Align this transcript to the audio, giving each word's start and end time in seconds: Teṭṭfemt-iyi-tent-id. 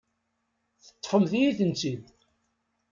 Teṭṭfemt-iyi-tent-id. 0.85 2.03